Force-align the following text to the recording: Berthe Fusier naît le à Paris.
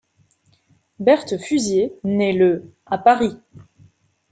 Berthe 0.99 1.37
Fusier 1.37 1.91
naît 2.03 2.33
le 2.33 2.73
à 2.87 2.97
Paris. 2.97 3.37